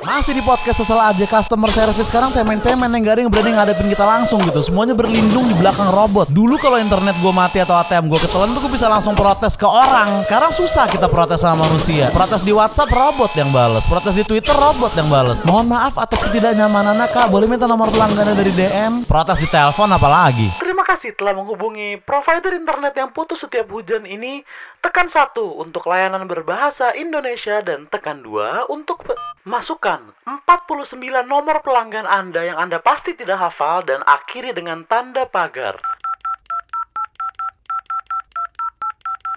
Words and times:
Masih 0.00 0.32
di 0.32 0.40
podcast 0.40 0.80
sesal 0.80 0.96
aja 0.96 1.28
customer 1.28 1.68
service. 1.68 2.08
Sekarang 2.08 2.32
cemen-cemen 2.32 2.88
yang 2.88 3.04
yang 3.04 3.28
berani 3.28 3.52
ngadepin 3.52 3.92
kita 3.92 4.08
langsung 4.08 4.40
gitu. 4.48 4.64
Semuanya 4.64 4.96
berlindung 4.96 5.44
di 5.44 5.52
belakang 5.60 5.92
robot. 5.92 6.32
Dulu 6.32 6.56
kalau 6.56 6.80
internet 6.80 7.20
gue 7.20 7.28
mati 7.28 7.60
atau 7.60 7.76
ATM 7.76 8.08
gue 8.08 8.16
ketelan 8.24 8.56
tuh 8.56 8.64
gue 8.64 8.72
bisa 8.72 8.88
langsung 8.88 9.12
protes 9.12 9.60
ke 9.60 9.68
orang. 9.68 10.24
Sekarang 10.24 10.56
susah 10.56 10.88
kita 10.88 11.04
protes 11.04 11.44
sama 11.44 11.68
manusia. 11.68 12.08
Protes 12.16 12.40
di 12.40 12.48
WhatsApp 12.48 12.88
robot 12.88 13.36
yang 13.36 13.52
bales. 13.52 13.84
Protes 13.84 14.16
di 14.16 14.24
Twitter 14.24 14.56
robot 14.56 14.96
yang 14.96 15.12
bales. 15.12 15.44
Mohon 15.44 15.76
maaf 15.76 15.92
atas 16.00 16.24
ketidaknyamanan 16.24 17.04
kak 17.12 17.28
Boleh 17.28 17.44
minta 17.44 17.68
nomor 17.68 17.92
pelanggannya 17.92 18.32
dari 18.32 18.52
DM 18.56 19.04
Protes 19.04 19.36
di 19.36 19.48
telepon 19.52 19.92
apalagi 19.92 20.48
kasih 20.90 21.14
telah 21.14 21.38
menghubungi 21.38 22.02
provider 22.02 22.50
internet 22.50 22.98
yang 22.98 23.14
putus 23.14 23.46
setiap 23.46 23.70
hujan 23.70 24.02
ini. 24.02 24.42
Tekan 24.82 25.06
satu 25.06 25.62
untuk 25.62 25.86
layanan 25.86 26.26
berbahasa 26.26 26.98
Indonesia 26.98 27.62
dan 27.62 27.86
tekan 27.86 28.26
dua 28.26 28.66
untuk 28.66 29.06
masukkan 29.46 30.02
49 30.26 30.98
nomor 31.30 31.62
pelanggan 31.62 32.10
Anda 32.10 32.42
yang 32.42 32.58
Anda 32.58 32.82
pasti 32.82 33.14
tidak 33.14 33.38
hafal 33.38 33.86
dan 33.86 34.02
akhiri 34.02 34.50
dengan 34.50 34.82
tanda 34.90 35.30
pagar. 35.30 35.78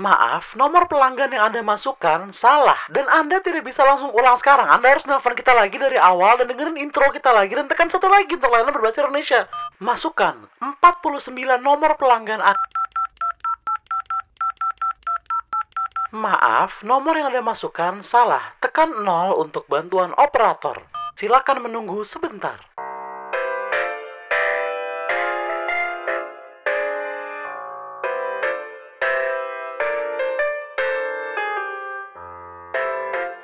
Maaf, 0.00 0.56
nomor 0.56 0.88
pelanggan 0.88 1.28
yang 1.36 1.52
Anda 1.52 1.60
masukkan 1.60 2.32
salah 2.32 2.80
dan 2.88 3.04
Anda 3.12 3.44
tidak 3.44 3.68
bisa 3.68 3.84
langsung 3.84 4.08
ulang 4.16 4.40
sekarang. 4.40 4.64
Anda 4.64 4.96
harus 4.96 5.04
nelfon 5.04 5.36
kita 5.36 5.52
lagi 5.52 5.76
dari 5.76 6.00
awal 6.00 6.40
dan 6.40 6.48
dengerin 6.48 6.80
intro 6.80 7.12
kita 7.12 7.28
lagi 7.28 7.52
dan 7.52 7.68
tekan 7.68 7.92
satu 7.92 8.08
lagi 8.08 8.32
untuk 8.32 8.48
layanan 8.48 8.72
berbahasa 8.72 9.04
Indonesia. 9.04 9.52
Masukkan 9.84 10.48
49 10.64 11.36
nomor 11.60 12.00
pelanggan 12.00 12.40
Anda. 12.40 12.64
Maaf, 16.16 16.80
nomor 16.88 17.12
yang 17.20 17.28
Anda 17.28 17.44
masukkan 17.44 18.00
salah. 18.00 18.56
Tekan 18.64 18.96
0 19.04 19.36
untuk 19.44 19.68
bantuan 19.68 20.16
operator. 20.16 20.88
Silakan 21.20 21.68
menunggu 21.68 22.00
sebentar. 22.08 22.71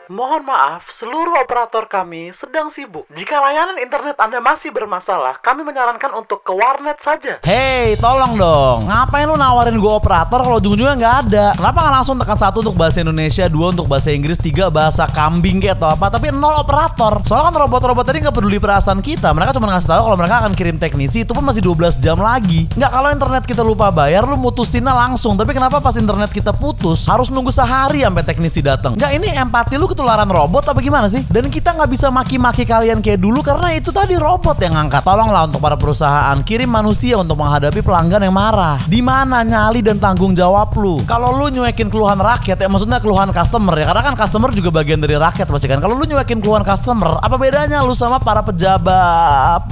Mohon 0.08 0.48
maaf, 0.48 0.88
seluruh 0.96 1.36
operator 1.44 1.84
kami 1.84 2.32
sedang 2.32 2.72
sibuk. 2.72 3.04
Jika 3.12 3.44
layanan 3.44 3.76
internet 3.76 4.16
Anda 4.16 4.40
masih 4.40 4.72
bermasalah, 4.72 5.36
kami 5.44 5.60
menyarankan 5.68 6.16
untuk 6.16 6.40
ke 6.40 6.48
warnet 6.48 6.96
saja. 7.04 7.44
Hey, 7.44 7.92
tolong 8.00 8.40
dong. 8.40 8.88
Ngapain 8.88 9.28
lu 9.28 9.36
nawarin 9.36 9.76
gue 9.76 9.92
operator 9.92 10.40
kalau 10.40 10.64
ujung-ujungnya 10.64 10.96
nggak 10.96 11.16
ada? 11.28 11.46
Kenapa 11.60 11.78
nggak 11.84 11.94
langsung 12.00 12.16
tekan 12.16 12.40
satu 12.40 12.64
untuk 12.64 12.80
bahasa 12.80 13.04
Indonesia, 13.04 13.52
dua 13.52 13.68
untuk 13.68 13.84
bahasa 13.84 14.08
Inggris, 14.08 14.40
tiga 14.40 14.72
bahasa 14.72 15.04
kambing 15.12 15.60
atau 15.68 15.92
apa, 15.92 16.08
tapi 16.08 16.32
nol 16.32 16.56
operator. 16.56 17.20
Soalnya 17.28 17.52
kan 17.52 17.68
robot-robot 17.68 18.04
tadi 18.08 18.24
nggak 18.24 18.32
peduli 18.32 18.56
perasaan 18.56 19.04
kita. 19.04 19.36
Mereka 19.36 19.60
cuma 19.60 19.68
ngasih 19.76 19.92
tahu 19.92 20.08
kalau 20.08 20.16
mereka 20.16 20.40
akan 20.40 20.56
kirim 20.56 20.80
teknisi, 20.80 21.28
itu 21.28 21.36
pun 21.36 21.44
masih 21.44 21.60
12 21.60 22.00
jam 22.00 22.16
lagi. 22.16 22.64
Nggak 22.80 22.92
kalau 22.96 23.12
internet 23.12 23.44
kita 23.44 23.60
lupa 23.60 23.92
bayar, 23.92 24.24
lu 24.24 24.40
mutusinnya 24.40 24.96
langsung. 24.96 25.36
Tapi 25.36 25.52
kenapa 25.52 25.84
pas 25.84 26.00
internet 26.00 26.32
kita 26.32 26.56
putus 26.56 27.04
harus 27.12 27.28
nunggu 27.28 27.52
sehari 27.52 28.08
sampai 28.08 28.24
teknisi 28.24 28.64
datang? 28.64 28.96
Nggak 28.96 29.12
ini 29.12 29.36
empati 29.36 29.76
lu 29.76 29.97
ketularan 29.98 30.30
robot 30.30 30.62
apa 30.70 30.78
gimana 30.78 31.10
sih? 31.10 31.26
Dan 31.26 31.50
kita 31.50 31.74
nggak 31.74 31.90
bisa 31.90 32.06
maki-maki 32.06 32.62
kalian 32.62 33.02
kayak 33.02 33.18
dulu 33.18 33.42
karena 33.42 33.74
itu 33.74 33.90
tadi 33.90 34.14
robot 34.14 34.54
yang 34.62 34.78
ngangkat. 34.78 35.02
Tolonglah 35.02 35.50
untuk 35.50 35.58
para 35.58 35.74
perusahaan 35.74 36.38
kirim 36.46 36.70
manusia 36.70 37.18
untuk 37.18 37.34
menghadapi 37.34 37.82
pelanggan 37.82 38.22
yang 38.22 38.30
marah. 38.30 38.78
Di 38.86 39.02
mana 39.02 39.42
nyali 39.42 39.82
dan 39.82 39.98
tanggung 39.98 40.38
jawab 40.38 40.70
lu? 40.78 41.02
Kalau 41.02 41.34
lu 41.34 41.50
nyuekin 41.50 41.90
keluhan 41.90 42.14
rakyat 42.14 42.62
ya 42.62 42.70
maksudnya 42.70 43.02
keluhan 43.02 43.34
customer 43.34 43.74
ya 43.74 43.90
karena 43.90 44.02
kan 44.06 44.14
customer 44.14 44.54
juga 44.54 44.70
bagian 44.70 45.02
dari 45.02 45.18
rakyat 45.18 45.50
pasti 45.50 45.66
kan. 45.66 45.82
Kalau 45.82 45.98
lu 45.98 46.06
nyuekin 46.06 46.38
keluhan 46.38 46.62
customer, 46.62 47.18
apa 47.18 47.34
bedanya 47.34 47.82
lu 47.82 47.98
sama 47.98 48.22
para 48.22 48.46
pejabat 48.46 49.66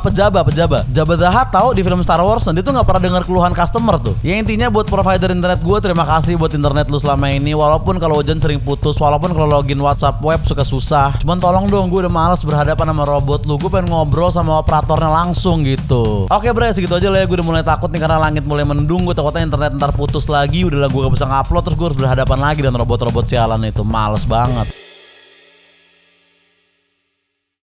pejabat 0.00 0.48
pejabat? 0.48 0.84
Jabat 0.96 1.20
Zahat 1.20 1.52
tahu 1.52 1.76
di 1.76 1.84
film 1.84 2.00
Star 2.00 2.24
Wars 2.24 2.48
dan 2.48 2.56
dia 2.56 2.64
tuh 2.64 2.72
nggak 2.72 2.88
pernah 2.88 3.02
dengar 3.04 3.22
keluhan 3.28 3.52
customer 3.52 4.00
tuh. 4.00 4.16
Ya 4.24 4.40
intinya 4.40 4.72
buat 4.72 4.88
provider 4.88 5.28
internet 5.28 5.60
gue 5.60 5.76
terima 5.84 6.08
kasih 6.08 6.40
buat 6.40 6.56
internet 6.56 6.88
lu 6.88 6.96
selama 6.96 7.28
ini 7.28 7.52
walaupun 7.52 8.00
kalau 8.00 8.16
hujan 8.16 8.40
sering 8.40 8.64
putus, 8.64 8.96
walaupun 8.96 9.36
kalau 9.36 9.57
login 9.58 9.82
WhatsApp 9.82 10.22
web 10.22 10.38
suka 10.46 10.62
susah. 10.62 11.18
Cuman 11.18 11.42
tolong 11.42 11.66
dong 11.66 11.90
gue 11.90 12.06
udah 12.06 12.14
males 12.14 12.46
berhadapan 12.46 12.94
sama 12.94 13.02
robot 13.02 13.42
lu. 13.50 13.58
Gue 13.58 13.66
pengen 13.66 13.90
ngobrol 13.90 14.30
sama 14.30 14.62
operatornya 14.62 15.10
langsung 15.10 15.66
gitu. 15.66 16.30
Oke 16.30 16.54
bre 16.54 16.70
segitu 16.70 16.94
aja 16.94 17.10
lah 17.10 17.20
ya. 17.20 17.26
Gue 17.26 17.42
udah 17.42 17.48
mulai 17.50 17.64
takut 17.66 17.90
nih 17.90 17.98
karena 17.98 18.22
langit 18.22 18.46
mulai 18.46 18.62
mendung. 18.62 19.02
Gue 19.02 19.18
takutnya 19.18 19.42
internet 19.42 19.74
ntar 19.74 19.90
putus 19.90 20.30
lagi. 20.30 20.62
Udahlah 20.62 20.86
gue 20.86 21.00
gak 21.02 21.14
bisa 21.18 21.26
ngupload 21.26 21.62
terus 21.66 21.76
gue 21.76 21.86
harus 21.90 21.98
berhadapan 21.98 22.38
lagi 22.38 22.60
dengan 22.62 22.78
robot-robot 22.86 23.26
sialan 23.26 23.60
itu. 23.66 23.82
Males 23.82 24.22
banget. 24.22 24.87